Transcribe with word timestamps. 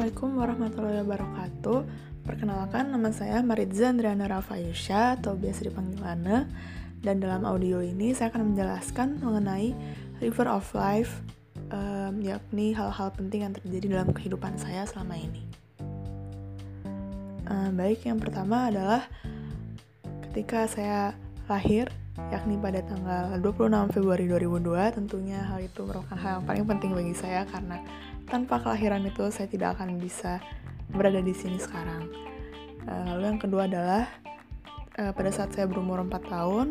Assalamualaikum 0.00 0.32
warahmatullahi 0.40 0.98
wabarakatuh. 1.04 1.78
Perkenalkan, 2.24 2.88
nama 2.88 3.12
saya 3.12 3.44
Maritza 3.44 3.92
Andriana 3.92 4.32
Rafayusha 4.32 5.20
atau 5.20 5.36
biasa 5.36 5.68
dipanggil 5.68 6.00
Ana. 6.00 6.48
Dan 7.04 7.20
dalam 7.20 7.44
audio 7.44 7.84
ini 7.84 8.16
saya 8.16 8.32
akan 8.32 8.56
menjelaskan 8.56 9.20
mengenai 9.20 9.76
River 10.24 10.56
of 10.56 10.64
Life 10.72 11.20
um, 11.68 12.16
Yakni 12.16 12.72
hal-hal 12.72 13.12
penting 13.12 13.44
yang 13.44 13.52
terjadi 13.52 14.00
dalam 14.00 14.08
kehidupan 14.16 14.56
saya 14.56 14.88
selama 14.88 15.20
ini. 15.20 15.44
Um, 17.44 17.76
Baik, 17.76 18.08
yang 18.08 18.16
pertama 18.16 18.72
adalah 18.72 19.04
Ketika 20.32 20.64
saya 20.64 21.12
lahir 21.44 21.92
yakni 22.30 22.56
pada 22.56 22.80
tanggal 22.86 23.36
26 23.42 23.96
Februari 23.96 24.24
2002 24.30 24.96
tentunya 24.96 25.42
hal 25.42 25.58
itu 25.60 25.82
merupakan 25.82 26.14
hal 26.14 26.30
yang 26.38 26.46
paling 26.46 26.66
penting 26.68 26.90
bagi 26.94 27.14
saya 27.18 27.42
karena 27.48 27.82
tanpa 28.30 28.62
kelahiran 28.62 29.02
itu 29.02 29.26
saya 29.34 29.50
tidak 29.50 29.76
akan 29.76 29.98
bisa 29.98 30.38
berada 30.94 31.18
di 31.18 31.34
sini 31.34 31.58
sekarang. 31.58 32.06
Uh, 32.86 33.04
lalu 33.14 33.24
yang 33.34 33.40
kedua 33.42 33.66
adalah 33.66 34.06
uh, 34.96 35.12
pada 35.12 35.30
saat 35.34 35.50
saya 35.52 35.66
berumur 35.66 35.98
4 36.06 36.14
tahun, 36.30 36.66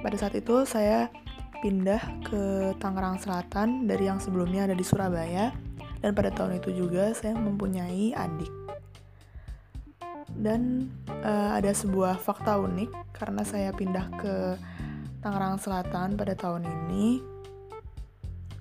pada 0.00 0.16
saat 0.16 0.38
itu 0.38 0.62
saya 0.62 1.10
pindah 1.60 2.00
ke 2.22 2.42
Tangerang 2.78 3.18
Selatan 3.18 3.90
dari 3.90 4.06
yang 4.06 4.22
sebelumnya 4.22 4.70
ada 4.70 4.76
di 4.76 4.84
Surabaya 4.84 5.50
dan 6.04 6.12
pada 6.12 6.28
tahun 6.28 6.60
itu 6.60 6.76
juga 6.76 7.10
saya 7.16 7.34
mempunyai 7.34 8.14
adik. 8.14 8.52
Dan 10.34 10.92
uh, 11.24 11.56
ada 11.56 11.72
sebuah 11.72 12.20
fakta 12.20 12.60
unik 12.60 13.16
karena 13.16 13.42
saya 13.42 13.70
pindah 13.72 14.06
ke 14.18 14.34
Tangerang 15.24 15.56
Selatan 15.56 16.20
pada 16.20 16.36
tahun 16.36 16.68
ini. 16.68 17.24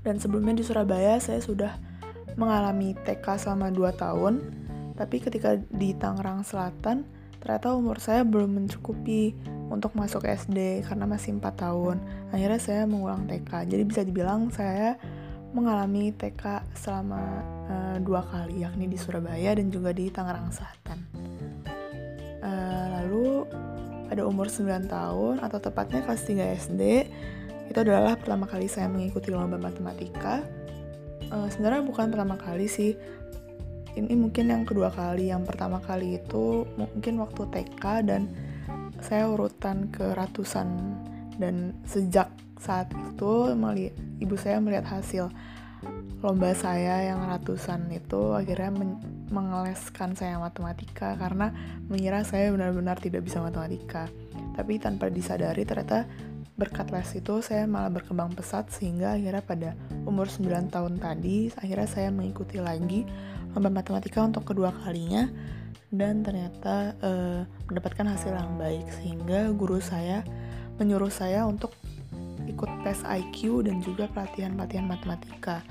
Dan 0.04 0.20
sebelumnya 0.20 0.60
di 0.60 0.64
Surabaya 0.64 1.16
saya 1.20 1.40
sudah 1.40 1.93
mengalami 2.36 2.98
TK 3.04 3.26
selama 3.40 3.70
2 3.70 3.94
tahun, 3.96 4.34
tapi 4.94 5.18
ketika 5.22 5.58
di 5.74 5.98
Tangerang 5.98 6.46
Selatan, 6.46 7.06
ternyata 7.42 7.74
umur 7.74 7.98
saya 8.00 8.22
belum 8.24 8.56
mencukupi 8.56 9.36
untuk 9.68 9.98
masuk 9.98 10.24
SD 10.24 10.86
karena 10.86 11.10
masih 11.10 11.36
4 11.42 11.44
tahun. 11.58 11.98
Akhirnya 12.30 12.62
saya 12.62 12.84
mengulang 12.86 13.26
TK. 13.26 13.68
Jadi 13.68 13.84
bisa 13.84 14.02
dibilang 14.06 14.54
saya 14.54 14.96
mengalami 15.54 16.14
TK 16.14 16.66
selama 16.74 17.22
uh, 17.70 17.98
dua 18.02 18.26
kali, 18.26 18.66
yakni 18.66 18.90
di 18.90 18.98
Surabaya 18.98 19.54
dan 19.54 19.70
juga 19.70 19.94
di 19.94 20.10
Tangerang 20.10 20.50
Selatan. 20.50 21.00
Uh, 22.44 22.86
lalu 23.02 23.46
pada 24.10 24.22
umur 24.26 24.50
9 24.50 24.90
tahun 24.90 25.36
atau 25.42 25.58
tepatnya 25.62 26.06
kelas 26.06 26.22
3 26.26 26.58
SD, 26.70 26.82
itu 27.70 27.78
adalah 27.80 28.14
pertama 28.14 28.46
kali 28.46 28.70
saya 28.70 28.90
mengikuti 28.90 29.34
lomba 29.34 29.58
matematika 29.58 30.63
uh, 31.34 31.48
sebenarnya 31.50 31.84
bukan 31.84 32.14
pertama 32.14 32.38
kali 32.38 32.70
sih. 32.70 32.94
Ini 33.94 34.14
mungkin 34.18 34.50
yang 34.50 34.66
kedua 34.66 34.94
kali. 34.94 35.34
Yang 35.34 35.50
pertama 35.50 35.82
kali 35.82 36.22
itu 36.22 36.66
mungkin 36.78 37.22
waktu 37.22 37.42
TK 37.50 37.84
dan 38.06 38.30
saya 39.02 39.28
urutan 39.30 39.90
ke 39.90 40.14
ratusan 40.14 40.70
dan 41.38 41.74
sejak 41.84 42.30
saat 42.62 42.88
itu 42.94 43.52
ibu 44.24 44.36
saya 44.40 44.64
melihat 44.64 44.88
hasil 44.88 45.28
lomba 46.24 46.56
saya 46.56 47.12
yang 47.12 47.20
ratusan 47.28 47.92
itu 47.92 48.32
akhirnya 48.32 48.72
men 48.72 48.98
mengeleskan 49.30 50.14
saya 50.18 50.38
matematika. 50.42 51.14
Karena 51.18 51.54
mengira 51.90 52.26
saya 52.26 52.50
benar-benar 52.54 52.98
tidak 53.02 53.26
bisa 53.26 53.42
matematika 53.42 54.10
tapi 54.54 54.78
tanpa 54.78 55.10
disadari 55.10 55.66
ternyata 55.66 56.06
berkat 56.54 56.94
les 56.94 57.10
itu 57.18 57.42
saya 57.42 57.66
malah 57.66 57.90
berkembang 57.90 58.38
pesat 58.38 58.70
sehingga 58.70 59.18
akhirnya 59.18 59.42
pada 59.42 59.70
umur 60.06 60.30
9 60.30 60.70
tahun 60.70 61.02
tadi 61.02 61.50
akhirnya 61.58 61.90
saya 61.90 62.10
mengikuti 62.14 62.62
lagi 62.62 63.10
lomba 63.58 63.74
matematika 63.74 64.22
untuk 64.22 64.54
kedua 64.54 64.70
kalinya 64.86 65.30
dan 65.94 66.26
ternyata 66.26 66.98
uh, 67.02 67.42
mendapatkan 67.70 68.06
hasil 68.06 68.34
yang 68.34 68.58
baik 68.58 68.86
sehingga 69.02 69.50
guru 69.54 69.82
saya 69.82 70.26
menyuruh 70.78 71.10
saya 71.10 71.46
untuk 71.46 71.74
ikut 72.50 72.70
tes 72.82 73.02
IQ 73.06 73.66
dan 73.66 73.82
juga 73.82 74.10
pelatihan-pelatihan 74.10 74.86
matematika 74.90 75.62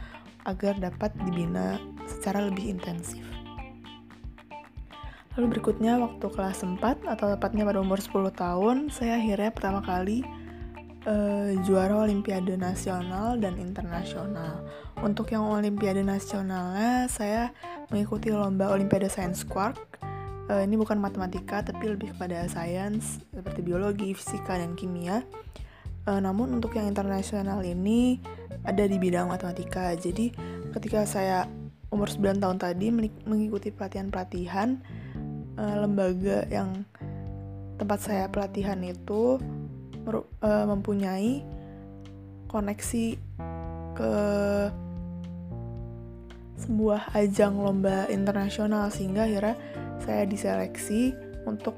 agar 0.47 0.75
dapat 0.79 1.15
dibina 1.27 1.79
secara 2.07 2.47
lebih 2.51 2.75
intensif. 2.79 3.23
Lalu 5.33 5.57
berikutnya 5.57 5.97
waktu 5.97 6.27
kelas 6.29 6.61
4 6.61 7.09
atau 7.09 7.27
tepatnya 7.33 7.65
pada 7.65 7.81
umur 7.81 7.97
10 7.97 8.37
tahun, 8.37 8.77
saya 8.93 9.17
akhirnya 9.17 9.49
pertama 9.49 9.81
kali 9.81 10.21
uh, 11.09 11.57
juara 11.65 12.05
Olimpiade 12.05 12.53
nasional 12.61 13.41
dan 13.41 13.57
internasional. 13.57 14.61
Untuk 15.01 15.33
yang 15.33 15.49
Olimpiade 15.49 16.05
nasionalnya, 16.05 17.09
saya 17.09 17.49
mengikuti 17.89 18.29
lomba 18.29 18.69
Olimpiade 18.77 19.09
Science 19.09 19.41
Quark. 19.49 19.81
Uh, 20.53 20.61
ini 20.69 20.77
bukan 20.77 21.01
matematika, 21.01 21.65
tapi 21.65 21.97
lebih 21.97 22.13
kepada 22.13 22.45
sains 22.53 23.25
seperti 23.33 23.65
biologi, 23.65 24.13
fisika, 24.13 24.61
dan 24.61 24.77
kimia. 24.77 25.25
Uh, 26.05 26.21
namun 26.21 26.53
untuk 26.53 26.77
yang 26.77 26.91
internasional 26.91 27.65
ini 27.65 28.21
ada 28.69 28.85
di 28.85 29.01
bidang 29.01 29.33
matematika. 29.33 29.97
Jadi 29.97 30.35
ketika 30.77 31.09
saya 31.09 31.49
umur 31.89 32.09
9 32.09 32.37
tahun 32.37 32.59
tadi 32.61 32.93
mengikuti 33.25 33.73
pelatihan-pelatihan 33.73 34.81
uh, 35.59 35.77
lembaga 35.85 36.47
yang 36.49 36.85
tempat 37.77 37.99
saya 37.99 38.25
pelatihan 38.31 38.79
itu 38.85 39.41
uh, 40.07 40.67
mempunyai 40.69 41.43
koneksi 42.47 43.17
ke 43.93 44.15
sebuah 46.63 47.11
ajang 47.19 47.59
lomba 47.59 48.07
internasional 48.07 48.87
sehingga 48.93 49.27
akhirnya 49.27 49.57
saya 49.99 50.23
diseleksi 50.29 51.11
untuk 51.43 51.75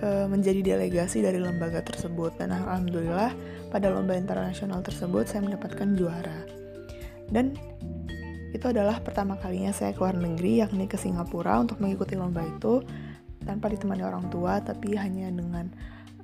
uh, 0.00 0.24
menjadi 0.24 0.76
delegasi 0.76 1.20
dari 1.20 1.36
lembaga 1.42 1.84
tersebut. 1.84 2.40
Dan 2.40 2.56
alhamdulillah 2.56 3.34
pada 3.68 3.92
lomba 3.92 4.16
internasional 4.16 4.80
tersebut 4.80 5.28
saya 5.28 5.44
mendapatkan 5.44 5.92
juara. 5.92 6.40
Dan 7.28 7.52
itu 8.52 8.64
adalah 8.64 9.00
pertama 9.04 9.36
kalinya 9.36 9.70
saya 9.72 9.92
keluar 9.92 10.16
negeri 10.16 10.64
yakni 10.64 10.88
ke 10.88 10.96
Singapura 10.96 11.60
untuk 11.60 11.80
mengikuti 11.84 12.16
lomba 12.16 12.44
itu 12.44 12.80
tanpa 13.44 13.68
ditemani 13.68 14.02
orang 14.04 14.28
tua 14.32 14.60
tapi 14.64 14.96
hanya 14.96 15.28
dengan 15.28 15.68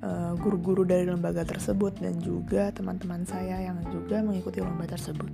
Eh, 0.05 0.33
guru-guru 0.37 0.85
uh, 0.85 0.89
dari 0.91 1.07
lembaga 1.09 1.41
tersebut 1.41 1.97
dan 1.97 2.21
juga 2.21 2.69
teman-teman 2.69 3.25
saya 3.25 3.63
yang 3.63 3.81
juga 3.89 4.21
mengikuti 4.21 4.61
lomba 4.61 4.85
tersebut. 4.85 5.31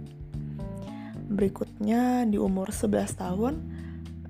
Berikutnya 1.28 2.24
di 2.24 2.40
umur 2.40 2.72
11 2.72 3.19
tahun 3.19 3.53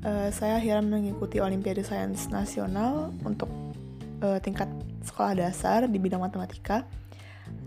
uh, 0.01 0.33
saya 0.33 0.57
akhirnya 0.57 0.97
mengikuti 0.97 1.38
Olimpiade 1.38 1.85
Sains 1.85 2.31
Nasional 2.33 3.13
untuk 3.22 3.51
uh, 4.25 4.41
tingkat 4.41 4.72
sekolah 5.05 5.38
dasar 5.38 5.85
di 5.85 6.01
bidang 6.01 6.25
matematika 6.25 6.89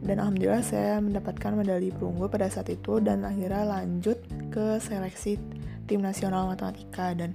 dan 0.05 0.21
alhamdulillah 0.21 0.61
saya 0.61 1.01
mendapatkan 1.01 1.57
medali 1.57 1.89
perunggu 1.89 2.29
pada 2.29 2.53
saat 2.53 2.69
itu 2.69 3.01
dan 3.01 3.25
akhirnya 3.25 3.65
lanjut 3.65 4.21
ke 4.53 4.77
seleksi 4.77 5.41
tim 5.89 6.05
nasional 6.05 6.45
matematika 6.49 7.17
dan 7.17 7.33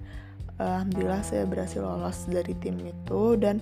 uh, 0.62 0.82
alhamdulillah 0.82 1.26
saya 1.26 1.50
berhasil 1.50 1.82
lolos 1.82 2.30
dari 2.30 2.54
tim 2.62 2.78
itu 2.86 3.34
dan 3.42 3.58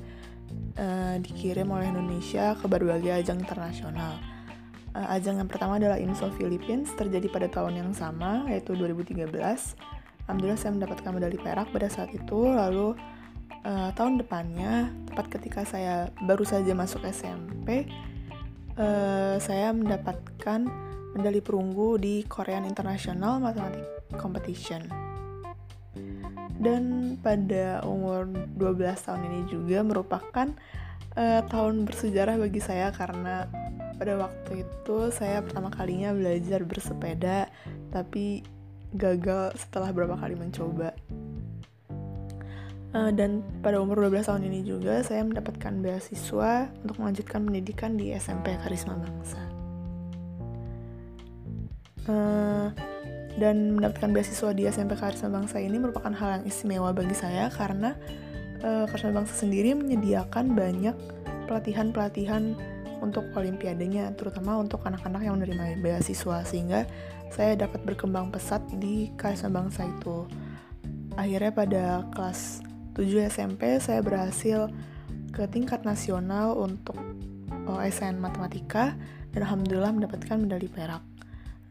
uh, 0.76 1.16
dikirim 1.24 1.72
oleh 1.72 1.88
Indonesia 1.88 2.56
ke 2.60 2.66
berbagai 2.68 3.24
ajang 3.24 3.40
internasional. 3.40 4.20
Uh, 4.92 5.08
ajang 5.16 5.40
yang 5.40 5.48
pertama 5.48 5.80
adalah 5.80 5.96
INSO 5.96 6.28
Philippines 6.36 6.92
terjadi 7.00 7.32
pada 7.32 7.48
tahun 7.48 7.80
yang 7.80 7.92
sama 7.96 8.44
yaitu 8.52 8.76
2013. 8.76 9.24
Alhamdulillah 10.28 10.60
saya 10.60 10.72
mendapatkan 10.76 11.12
medali 11.16 11.40
perak 11.40 11.72
pada 11.72 11.88
saat 11.88 12.12
itu. 12.12 12.40
Lalu 12.44 12.92
uh, 13.64 13.90
tahun 13.96 14.20
depannya, 14.20 14.92
tepat 15.08 15.40
ketika 15.40 15.62
saya 15.64 16.12
baru 16.28 16.44
saja 16.44 16.76
masuk 16.76 17.08
SMP, 17.08 17.88
uh, 18.78 19.36
saya 19.42 19.74
mendapatkan 19.74 20.66
medali 21.18 21.42
perunggu 21.42 21.98
di 21.98 22.22
Korean 22.30 22.64
International 22.64 23.42
Mathematics 23.42 24.14
Competition. 24.22 24.86
Dan 26.58 27.16
pada 27.22 27.86
umur 27.86 28.26
12 28.58 29.06
tahun 29.06 29.22
ini 29.30 29.40
juga 29.50 29.86
merupakan 29.86 30.48
uh, 31.18 31.42
tahun 31.46 31.86
bersejarah 31.86 32.38
bagi 32.38 32.62
saya 32.62 32.90
karena 32.94 33.46
pada 33.98 34.14
waktu 34.22 34.62
itu 34.62 35.10
saya 35.10 35.42
pertama 35.42 35.74
kalinya 35.74 36.14
belajar 36.14 36.62
bersepeda 36.62 37.50
tapi 37.90 38.46
gagal 38.94 39.58
setelah 39.58 39.90
beberapa 39.90 40.22
kali 40.22 40.38
mencoba 40.38 40.94
uh, 42.94 43.12
dan 43.12 43.44
pada 43.60 43.82
umur 43.82 44.08
12 44.08 44.28
tahun 44.30 44.44
ini 44.48 44.60
juga 44.64 45.02
saya 45.04 45.26
mendapatkan 45.26 45.74
beasiswa 45.84 46.72
untuk 46.84 47.02
melanjutkan 47.02 47.44
pendidikan 47.44 48.00
di 48.00 48.14
SMP 48.16 48.56
Karisma 48.62 48.96
Bangsa. 48.96 49.42
Uh, 52.08 52.72
dan 53.36 53.76
mendapatkan 53.76 54.16
beasiswa 54.16 54.56
di 54.56 54.64
SMP 54.70 54.96
Karisma 54.96 55.28
Bangsa 55.28 55.60
ini 55.60 55.76
merupakan 55.76 56.14
hal 56.16 56.42
yang 56.42 56.46
istimewa 56.48 56.96
bagi 56.96 57.14
saya 57.14 57.52
karena 57.52 57.94
uh, 58.64 58.88
Karisma 58.88 59.24
Bangsa 59.24 59.44
sendiri 59.44 59.76
menyediakan 59.76 60.56
banyak 60.56 60.96
pelatihan-pelatihan 61.48 62.56
untuk 62.98 63.30
olimpiadenya 63.38 64.10
terutama 64.18 64.58
untuk 64.58 64.82
anak-anak 64.82 65.22
yang 65.22 65.38
menerima 65.38 65.78
beasiswa 65.86 66.42
sehingga 66.42 66.90
saya 67.30 67.54
dapat 67.54 67.84
berkembang 67.86 68.34
pesat 68.34 68.64
di 68.82 69.12
Karisma 69.20 69.62
Bangsa 69.62 69.86
itu. 69.86 70.26
Akhirnya 71.18 71.50
pada 71.50 71.86
kelas 72.14 72.67
7 72.98 73.30
SMP 73.30 73.78
saya 73.78 74.02
berhasil 74.02 74.74
ke 75.30 75.46
tingkat 75.54 75.86
nasional 75.86 76.58
untuk 76.58 76.98
OSN 77.70 78.18
Matematika 78.18 78.98
dan 79.30 79.46
alhamdulillah 79.46 79.94
mendapatkan 79.94 80.34
medali 80.42 80.66
perak. 80.66 81.06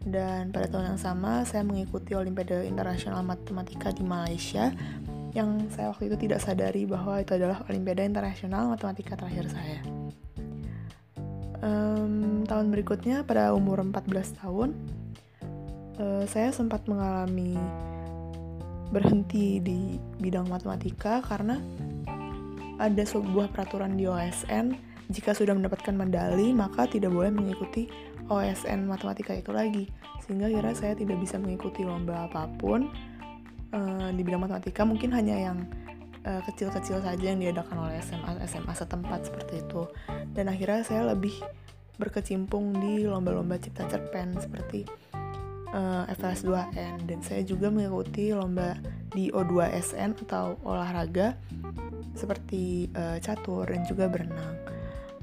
Dan 0.07 0.55
pada 0.55 0.71
tahun 0.71 0.95
yang 0.95 1.01
sama 1.03 1.43
saya 1.43 1.67
mengikuti 1.67 2.15
Olimpiade 2.15 2.63
Internasional 2.71 3.27
Matematika 3.27 3.91
di 3.91 4.07
Malaysia 4.07 4.71
yang 5.35 5.67
saya 5.75 5.91
waktu 5.91 6.15
itu 6.15 6.31
tidak 6.31 6.47
sadari 6.47 6.87
bahwa 6.87 7.19
itu 7.19 7.35
adalah 7.35 7.67
Olimpiade 7.67 8.07
Internasional 8.07 8.71
Matematika 8.71 9.19
terakhir 9.19 9.51
saya. 9.51 9.83
Um, 11.59 12.47
tahun 12.47 12.71
berikutnya 12.71 13.27
pada 13.27 13.51
umur 13.51 13.83
14 13.83 14.39
tahun 14.39 14.79
uh, 15.99 16.23
saya 16.31 16.55
sempat 16.55 16.87
mengalami 16.87 17.59
berhenti 18.91 19.59
di 19.59 19.99
bidang 20.23 20.47
matematika 20.47 21.23
karena 21.25 21.59
ada 22.77 23.03
sebuah 23.03 23.51
peraturan 23.51 23.97
di 23.97 24.05
OSN 24.05 24.77
jika 25.09 25.33
sudah 25.33 25.55
mendapatkan 25.55 25.95
medali 25.95 26.53
maka 26.53 26.85
tidak 26.91 27.15
boleh 27.15 27.33
mengikuti 27.33 27.87
OSN 28.27 28.91
matematika 28.91 29.33
itu 29.35 29.55
lagi. 29.55 29.85
Sehingga 30.27 30.51
kira 30.51 30.75
saya 30.75 30.99
tidak 30.99 31.23
bisa 31.23 31.39
mengikuti 31.39 31.87
lomba 31.87 32.27
apa 32.27 32.51
pun 32.59 32.91
uh, 33.71 34.11
di 34.11 34.21
bidang 34.27 34.43
matematika. 34.43 34.83
Mungkin 34.83 35.15
hanya 35.15 35.37
yang 35.39 35.59
eh, 36.27 36.43
kecil-kecil 36.43 37.07
saja 37.07 37.23
yang 37.23 37.39
diadakan 37.39 37.87
oleh 37.87 38.03
SMA 38.03 38.43
SMA 38.51 38.75
setempat 38.75 39.31
seperti 39.31 39.63
itu. 39.63 39.87
Dan 40.35 40.51
akhirnya 40.51 40.83
saya 40.83 41.15
lebih 41.15 41.39
berkecimpung 41.97 42.77
di 42.77 43.07
lomba-lomba 43.07 43.57
cipta 43.57 43.89
cerpen 43.89 44.37
seperti 44.37 44.85
uh, 45.77 46.09
FLS 46.17 46.49
2N 46.49 47.05
dan 47.05 47.21
saya 47.21 47.45
juga 47.45 47.69
mengikuti 47.69 48.33
lomba 48.33 48.81
di 49.13 49.29
O2SN 49.29 50.17
atau 50.25 50.57
olahraga 50.65 51.37
seperti 52.17 52.89
uh, 52.97 53.21
catur 53.21 53.69
dan 53.69 53.85
juga 53.85 54.09
berenang. 54.09 54.57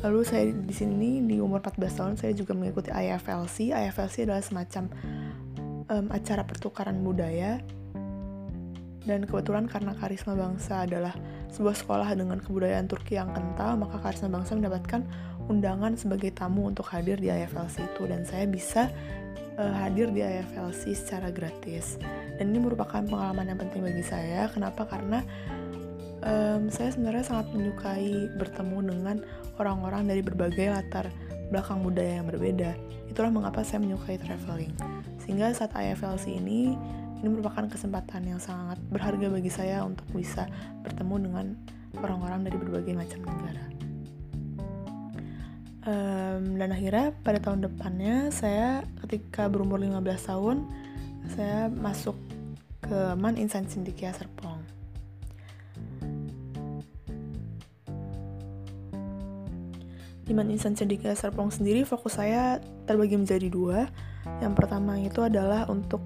Lalu 0.05 0.19
saya 0.27 0.44
di 0.51 0.75
sini 0.75 1.23
di 1.25 1.39
umur 1.39 1.63
14 1.63 1.97
tahun 1.97 2.15
saya 2.19 2.33
juga 2.38 2.53
mengikuti 2.53 2.91
IFLC. 2.91 3.71
IFLC 3.71 4.27
adalah 4.29 4.44
semacam 4.44 4.83
um, 5.89 6.07
acara 6.11 6.44
pertukaran 6.44 7.00
budaya. 7.01 7.63
Dan 9.03 9.27
kebetulan 9.27 9.67
karena 9.67 9.91
Karisma 10.00 10.31
Bangsa 10.31 10.88
adalah 10.88 11.11
sebuah 11.51 11.75
sekolah 11.75 12.15
dengan 12.15 12.39
kebudayaan 12.39 12.88
Turki 12.88 13.19
yang 13.19 13.35
kental, 13.35 13.75
maka 13.75 14.00
Karisma 14.00 14.31
Bangsa 14.31 14.55
mendapatkan 14.55 15.03
undangan 15.51 16.00
sebagai 16.00 16.31
tamu 16.31 16.71
untuk 16.71 16.88
hadir 16.88 17.19
di 17.19 17.27
IFLC 17.27 17.83
itu 17.83 18.07
dan 18.07 18.23
saya 18.23 18.47
bisa 18.47 18.88
uh, 19.57 19.73
hadir 19.83 20.09
di 20.09 20.21
IFLC 20.21 20.94
secara 20.97 21.29
gratis. 21.29 21.97
Dan 22.38 22.53
ini 22.53 22.63
merupakan 22.63 23.01
pengalaman 23.05 23.53
yang 23.53 23.59
penting 23.59 23.85
bagi 23.85 24.03
saya. 24.05 24.50
Kenapa? 24.50 24.85
Karena 24.89 25.21
um, 26.25 26.69
saya 26.71 26.89
sebenarnya 26.94 27.23
sangat 27.25 27.51
menyukai 27.53 28.33
bertemu 28.39 28.77
dengan 28.89 29.17
orang-orang 29.61 30.09
dari 30.09 30.21
berbagai 30.25 30.73
latar 30.73 31.07
belakang 31.53 31.85
budaya 31.85 32.21
yang 32.21 32.27
berbeda. 32.27 32.73
Itulah 33.11 33.29
mengapa 33.29 33.61
saya 33.61 33.83
menyukai 33.83 34.17
traveling. 34.17 34.73
Sehingga 35.21 35.53
saat 35.53 35.75
IFLC 35.77 36.33
ini, 36.33 36.73
ini 37.21 37.27
merupakan 37.29 37.69
kesempatan 37.69 38.25
yang 38.25 38.41
sangat 38.41 38.81
berharga 38.89 39.29
bagi 39.29 39.51
saya 39.53 39.85
untuk 39.85 40.03
bisa 40.11 40.50
bertemu 40.81 41.29
dengan 41.29 41.45
orang-orang 42.01 42.50
dari 42.50 42.57
berbagai 42.57 42.94
macam 42.97 43.21
negara. 43.21 43.82
Um, 45.83 46.56
dan 46.56 46.71
akhirnya 46.71 47.12
pada 47.27 47.44
tahun 47.44 47.68
depannya 47.68 48.31
saya 48.31 48.88
ketika 49.03 49.51
berumur 49.51 49.83
15 49.83 50.00
tahun 50.31 50.63
saya 51.35 51.68
masuk 51.68 52.15
ke 52.80 53.19
Man 53.19 53.35
Insan 53.35 53.68
Sindikia 53.68 54.15
Serpong 54.15 54.63
Di 60.24 60.31
Insan 60.31 60.71
Cendikia 60.71 61.19
Serpong 61.19 61.51
sendiri 61.51 61.83
fokus 61.83 62.15
saya 62.15 62.63
terbagi 62.88 63.19
menjadi 63.19 63.51
dua. 63.51 63.91
Yang 64.39 64.53
pertama 64.56 64.95
itu 64.95 65.19
adalah 65.19 65.68
untuk 65.68 66.00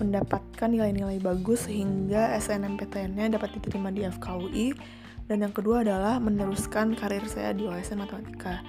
mendapatkan 0.00 0.64
nilai-nilai 0.64 1.20
bagus 1.20 1.68
sehingga 1.68 2.32
SNMPTN-nya 2.40 3.36
dapat 3.36 3.60
diterima 3.60 3.92
di 3.92 4.08
FKUI 4.08 4.72
dan 5.28 5.44
yang 5.44 5.52
kedua 5.52 5.84
adalah 5.84 6.16
meneruskan 6.16 6.96
karir 6.96 7.20
saya 7.28 7.52
di 7.52 7.68
OSN 7.68 8.00
Matematika. 8.00 8.64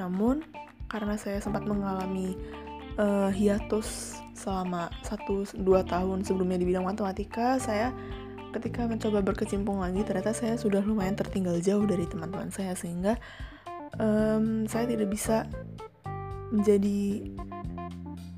Namun 0.00 0.44
karena 0.86 1.18
saya 1.18 1.42
sempat 1.42 1.66
mengalami 1.66 2.38
uh, 2.98 3.30
hiatus 3.30 4.18
selama 4.34 4.90
1-2 5.06 5.62
tahun 5.64 6.18
sebelumnya 6.26 6.58
di 6.58 6.66
bidang 6.68 6.86
matematika, 6.86 7.58
saya 7.62 7.94
ketika 8.54 8.86
mencoba 8.86 9.18
berkecimpung 9.18 9.82
lagi 9.82 10.06
ternyata 10.06 10.30
saya 10.30 10.54
sudah 10.54 10.78
lumayan 10.86 11.18
tertinggal 11.18 11.58
jauh 11.58 11.82
dari 11.82 12.06
teman-teman 12.06 12.54
saya 12.54 12.78
sehingga 12.78 13.18
um, 13.98 14.62
saya 14.70 14.86
tidak 14.86 15.10
bisa 15.10 15.42
menjadi 16.54 17.34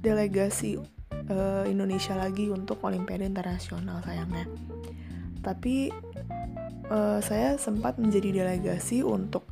delegasi 0.01 0.81
uh, 1.29 1.65
Indonesia 1.69 2.17
lagi 2.17 2.49
untuk 2.49 2.81
Olimpiade 2.81 3.29
Internasional 3.29 4.01
sayangnya. 4.01 4.49
Tapi 5.45 5.93
uh, 6.89 7.21
saya 7.21 7.61
sempat 7.61 8.01
menjadi 8.01 8.43
delegasi 8.43 9.05
untuk 9.05 9.47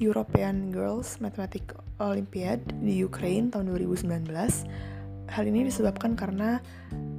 European 0.00 0.72
Girls 0.72 1.20
Mathematics 1.20 1.76
Olympiad 2.00 2.62
di 2.80 3.04
Ukraine 3.04 3.52
tahun 3.52 3.72
2019. 3.74 4.28
Hal 5.28 5.44
ini 5.48 5.68
disebabkan 5.68 6.16
karena 6.16 6.60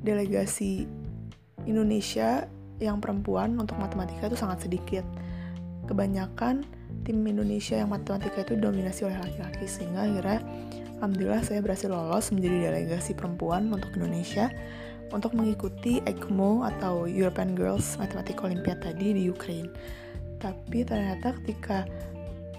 delegasi 0.01 0.85
Indonesia 1.65 2.45
yang 2.81 2.99
perempuan 2.99 3.55
untuk 3.57 3.77
matematika 3.77 4.27
itu 4.27 4.37
sangat 4.37 4.65
sedikit. 4.65 5.05
Kebanyakan 5.85 6.63
tim 7.03 7.19
Indonesia 7.27 7.79
yang 7.79 7.91
matematika 7.91 8.47
itu 8.47 8.55
dominasi 8.55 9.05
oleh 9.07 9.19
laki-laki 9.19 9.65
sehingga 9.67 10.07
akhirnya 10.07 10.39
alhamdulillah 10.99 11.43
saya 11.43 11.59
berhasil 11.59 11.91
lolos 11.91 12.31
menjadi 12.31 12.71
delegasi 12.71 13.11
perempuan 13.11 13.67
untuk 13.71 13.91
Indonesia 13.99 14.47
untuk 15.13 15.37
mengikuti 15.37 16.01
ECMO 16.09 16.65
atau 16.65 17.05
European 17.05 17.53
Girls 17.53 17.99
Mathematics 18.01 18.41
Olympiad 18.41 18.81
tadi 18.81 19.13
di 19.13 19.29
Ukraine. 19.29 19.69
Tapi 20.41 20.83
ternyata 20.83 21.37
ketika 21.39 21.85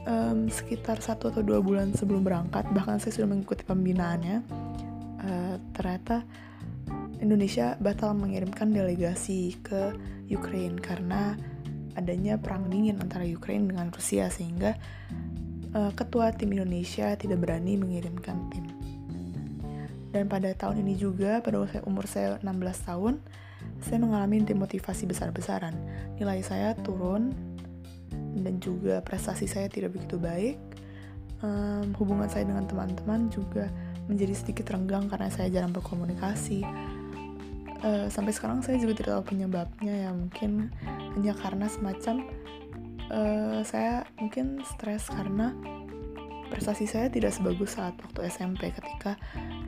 um, 0.08 0.48
sekitar 0.48 1.00
satu 1.00 1.32
atau 1.32 1.42
dua 1.44 1.60
bulan 1.60 1.92
sebelum 1.92 2.24
berangkat, 2.24 2.68
bahkan 2.72 3.00
saya 3.00 3.12
sudah 3.16 3.28
mengikuti 3.28 3.64
pembinaannya, 3.64 4.36
uh, 5.20 5.56
ternyata 5.76 6.24
Indonesia 7.20 7.76
batal 7.80 8.12
mengirimkan 8.12 8.68
delegasi 8.68 9.56
ke 9.64 9.96
Ukraine 10.28 10.76
karena 10.76 11.36
adanya 11.94 12.36
perang 12.36 12.68
dingin 12.68 12.98
antara 13.00 13.24
Ukraina 13.24 13.70
dengan 13.70 13.88
Rusia 13.94 14.28
sehingga 14.28 14.76
uh, 15.72 15.92
ketua 15.94 16.34
tim 16.34 16.52
Indonesia 16.52 17.14
tidak 17.16 17.40
berani 17.40 17.78
mengirimkan 17.78 18.36
tim. 18.50 18.66
Dan 20.14 20.30
pada 20.30 20.54
tahun 20.54 20.86
ini 20.86 20.94
juga 20.94 21.42
pada 21.42 21.66
umur 21.82 22.06
saya 22.06 22.38
16 22.38 22.86
tahun, 22.86 23.18
saya 23.82 23.98
mengalami 23.98 24.46
demotivasi 24.46 25.10
besar-besaran. 25.10 25.74
Nilai 26.20 26.38
saya 26.46 26.78
turun 26.78 27.34
dan 28.42 28.58
juga 28.58 28.98
prestasi 29.04 29.46
saya 29.46 29.70
tidak 29.70 29.94
begitu 29.94 30.18
baik. 30.18 30.58
Um, 31.44 31.92
hubungan 32.00 32.26
saya 32.26 32.48
dengan 32.48 32.64
teman-teman 32.64 33.28
juga 33.28 33.68
menjadi 34.08 34.32
sedikit 34.32 34.72
renggang 34.72 35.12
karena 35.12 35.28
saya 35.28 35.52
jarang 35.52 35.72
berkomunikasi 35.76 36.64
uh, 37.84 38.06
sampai 38.08 38.32
sekarang 38.32 38.64
saya 38.64 38.80
juga 38.80 38.96
tidak 38.96 39.10
tahu 39.20 39.36
penyebabnya 39.36 40.08
ya 40.08 40.10
mungkin 40.10 40.72
hanya 41.14 41.36
karena 41.36 41.66
semacam 41.68 42.24
uh, 43.12 43.60
saya 43.62 44.08
mungkin 44.16 44.64
stres 44.64 45.08
karena 45.12 45.52
prestasi 46.48 46.88
saya 46.88 47.08
tidak 47.12 47.32
sebagus 47.32 47.76
saat 47.76 47.96
waktu 48.00 48.28
SMP 48.28 48.72
ketika 48.72 49.16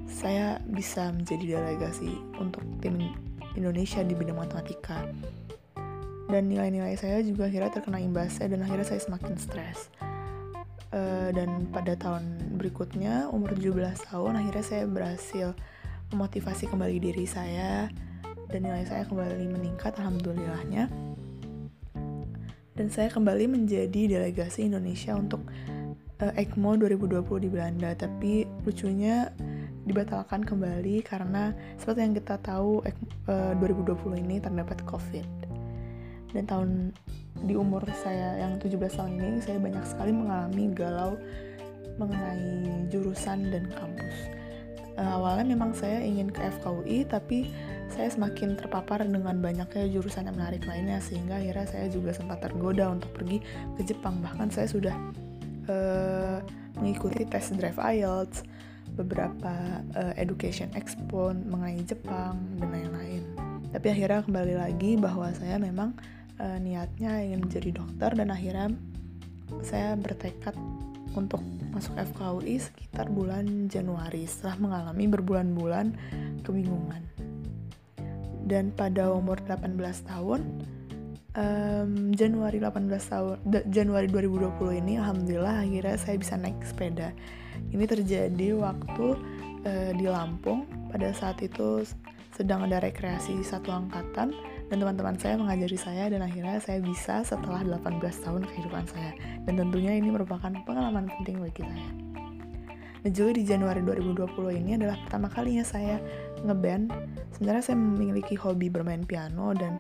saya 0.09 0.61
bisa 0.65 1.13
menjadi 1.13 1.61
delegasi 1.61 2.09
untuk 2.41 2.63
tim 2.81 3.13
Indonesia 3.57 4.05
di 4.05 4.13
bidang 4.13 4.37
matematika 4.37 5.05
dan 6.27 6.51
nilai-nilai 6.51 6.99
saya 6.99 7.23
juga 7.23 7.47
akhirnya 7.47 7.71
terkena 7.71 8.03
imbasnya 8.03 8.51
dan 8.51 8.67
akhirnya 8.67 8.87
saya 8.87 9.01
semakin 9.03 9.35
stres. 9.39 9.91
Uh, 10.95 11.31
dan 11.35 11.67
pada 11.75 11.99
tahun 11.99 12.55
berikutnya 12.59 13.31
umur 13.31 13.55
17 13.59 14.07
tahun 14.07 14.39
akhirnya 14.39 14.65
saya 14.65 14.85
berhasil 14.87 15.49
memotivasi 16.15 16.71
kembali 16.71 17.03
diri 17.03 17.27
saya 17.27 17.91
dan 18.47 18.61
nilai 18.63 18.87
saya 18.87 19.03
kembali 19.07 19.51
meningkat 19.51 19.99
alhamdulillahnya. 19.99 20.91
Dan 22.77 22.93
saya 22.93 23.09
kembali 23.09 23.49
menjadi 23.49 24.21
delegasi 24.21 24.69
Indonesia 24.69 25.17
untuk 25.17 25.47
uh, 26.23 26.33
ECMO 26.37 26.77
2020 26.77 27.45
di 27.47 27.49
Belanda. 27.49 27.91
Tapi 27.97 28.45
lucunya 28.67 29.31
dibatalkan 29.87 30.43
kembali 30.43 31.07
karena 31.07 31.55
seperti 31.79 32.01
yang 32.03 32.15
kita 32.19 32.37
tahu 32.43 32.83
uh, 33.31 33.53
2020 33.63 34.27
ini 34.27 34.43
terdapat 34.43 34.83
COVID 34.83 35.46
dan 36.37 36.45
tahun 36.45 36.71
di 37.45 37.57
umur 37.57 37.85
saya 37.97 38.41
yang 38.41 38.61
17 38.61 38.77
tahun 38.97 39.13
ini 39.17 39.41
saya 39.41 39.59
banyak 39.61 39.85
sekali 39.85 40.13
mengalami 40.13 40.65
galau 40.73 41.17
mengenai 41.97 42.89
jurusan 42.93 43.49
dan 43.49 43.65
kampus. 43.73 44.17
Uh, 44.97 45.21
awalnya 45.21 45.53
memang 45.53 45.77
saya 45.77 46.01
ingin 46.01 46.33
ke 46.33 46.41
FKUI 46.57 47.05
tapi 47.05 47.53
saya 47.93 48.09
semakin 48.09 48.57
terpapar 48.57 49.05
dengan 49.05 49.37
banyaknya 49.45 49.85
jurusan 49.93 50.25
yang 50.25 50.37
menarik 50.41 50.65
lainnya 50.65 51.01
sehingga 51.05 51.37
akhirnya 51.37 51.69
saya 51.69 51.87
juga 51.93 52.17
sempat 52.17 52.41
tergoda 52.41 52.89
untuk 52.89 53.13
pergi 53.13 53.45
ke 53.77 53.83
Jepang. 53.85 54.25
Bahkan 54.25 54.49
saya 54.49 54.69
sudah 54.69 54.97
uh, 55.69 56.41
mengikuti 56.81 57.29
tes 57.29 57.53
drive 57.53 57.77
IELTS 57.77 58.45
beberapa 58.97 59.85
uh, 59.93 60.13
education 60.17 60.73
expo 60.73 61.33
mengenai 61.33 61.85
Jepang 61.85 62.41
dan 62.57 62.69
lain-lain. 62.73 63.25
Tapi 63.77 63.87
akhirnya 63.93 64.25
kembali 64.25 64.55
lagi 64.57 64.97
bahwa 64.97 65.29
saya 65.37 65.61
memang 65.61 65.93
uh, 66.41 66.59
niatnya 66.61 67.23
ingin 67.25 67.45
menjadi 67.45 67.71
dokter 67.77 68.11
dan 68.17 68.29
akhirnya 68.33 68.73
saya 69.63 69.95
bertekad 69.95 70.55
untuk 71.15 71.41
masuk 71.73 71.97
FKUI 71.97 72.61
sekitar 72.61 73.09
bulan 73.09 73.69
Januari 73.73 74.29
setelah 74.29 74.57
mengalami 74.61 75.05
berbulan-bulan 75.09 75.87
kebingungan. 76.45 77.03
Dan 78.47 78.71
pada 78.71 79.11
umur 79.11 79.43
18 79.43 79.75
tahun, 80.07 80.41
um, 81.37 81.91
Januari 82.15 82.59
18 82.63 83.11
tahun 83.11 83.37
Januari 83.69 84.07
2020 84.07 84.81
ini 84.87 84.99
alhamdulillah 85.01 85.67
akhirnya 85.67 85.97
saya 85.99 86.17
bisa 86.21 86.35
naik 86.39 86.59
sepeda. 86.63 87.11
Ini 87.73 87.85
terjadi 87.89 88.57
waktu 88.57 89.07
uh, 89.67 89.93
di 89.97 90.07
Lampung 90.07 90.69
pada 90.93 91.11
saat 91.13 91.41
itu 91.43 91.83
sedang 92.37 92.69
ada 92.69 92.85
rekreasi 92.85 93.41
satu 93.41 93.73
angkatan 93.73 94.37
dan 94.67 94.83
teman-teman 94.83 95.15
saya 95.15 95.39
mengajari 95.39 95.79
saya 95.79 96.05
dan 96.11 96.27
akhirnya 96.27 96.59
saya 96.59 96.83
bisa 96.83 97.23
setelah 97.23 97.63
18 97.63 98.03
tahun 98.03 98.43
kehidupan 98.51 98.85
saya. 98.91 99.15
Dan 99.47 99.63
tentunya 99.63 99.95
ini 99.95 100.11
merupakan 100.11 100.51
pengalaman 100.67 101.07
penting 101.21 101.39
bagi 101.39 101.63
saya. 101.63 101.91
Dan 103.07 103.11
juga 103.15 103.39
di 103.39 103.47
Januari 103.47 103.87
2020 103.87 104.27
ini 104.67 104.75
adalah 104.75 104.99
pertama 105.07 105.31
kalinya 105.31 105.63
saya 105.63 106.03
ngeband. 106.43 106.91
Sebenarnya 107.39 107.63
saya 107.63 107.79
memiliki 107.79 108.35
hobi 108.35 108.67
bermain 108.67 109.07
piano 109.07 109.55
dan 109.55 109.79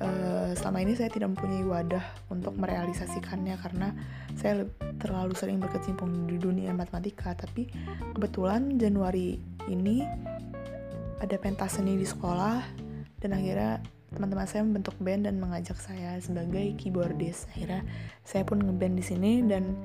uh, 0.00 0.56
selama 0.56 0.80
ini 0.80 0.96
saya 0.96 1.12
tidak 1.12 1.36
mempunyai 1.36 1.68
wadah 1.68 2.04
untuk 2.32 2.56
merealisasikannya 2.56 3.60
karena 3.60 3.92
saya 4.40 4.64
terlalu 4.96 5.36
sering 5.36 5.60
berkecimpung 5.60 6.24
di 6.24 6.40
dunia 6.40 6.72
matematika. 6.72 7.36
Tapi 7.36 7.68
kebetulan 8.16 8.80
Januari 8.80 9.36
ini 9.68 10.00
ada 11.20 11.36
pentas 11.36 11.76
seni 11.76 12.00
di 12.00 12.08
sekolah 12.08 12.64
dan 13.20 13.36
akhirnya 13.36 13.82
teman-teman 14.08 14.48
saya 14.48 14.64
membentuk 14.64 14.96
band 15.00 15.28
dan 15.28 15.36
mengajak 15.36 15.76
saya 15.76 16.16
sebagai 16.18 16.74
keyboardist. 16.80 17.48
Akhirnya 17.52 17.84
saya 18.24 18.42
pun 18.48 18.60
ngeband 18.60 18.96
di 18.96 19.04
sini 19.04 19.32
dan 19.44 19.76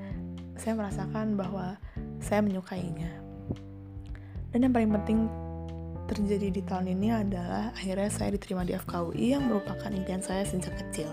saya 0.56 0.78
merasakan 0.78 1.36
bahwa 1.36 1.76
saya 2.22 2.40
menyukainya. 2.40 3.10
Dan 4.54 4.70
yang 4.70 4.72
paling 4.72 4.90
penting 5.02 5.18
terjadi 6.04 6.48
di 6.52 6.62
tahun 6.64 6.94
ini 6.94 7.08
adalah 7.10 7.72
akhirnya 7.74 8.08
saya 8.12 8.36
diterima 8.36 8.62
di 8.62 8.76
FKUI 8.76 9.34
yang 9.34 9.48
merupakan 9.48 9.90
impian 9.90 10.20
saya 10.20 10.44
sejak 10.46 10.72
kecil. 10.78 11.10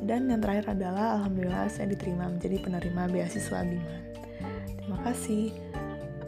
Dan 0.00 0.32
yang 0.32 0.40
terakhir 0.40 0.72
adalah 0.72 1.20
alhamdulillah 1.20 1.68
saya 1.68 1.92
diterima 1.92 2.26
menjadi 2.32 2.56
penerima 2.64 3.02
beasiswa 3.12 3.60
Biman. 3.62 4.02
Terima 4.80 4.98
kasih. 5.04 5.52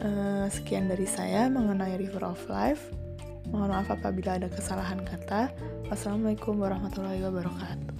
Uh, 0.03 0.45
sekian 0.51 0.91
dari 0.91 1.07
saya 1.07 1.47
mengenai 1.47 1.95
River 1.95 2.27
of 2.27 2.39
Life. 2.51 3.02
Mohon 3.51 3.69
maaf 3.75 3.89
apabila 3.91 4.39
ada 4.39 4.47
kesalahan 4.47 5.01
kata. 5.03 5.51
Wassalamualaikum 5.91 6.61
warahmatullahi 6.61 7.19
wabarakatuh. 7.25 7.92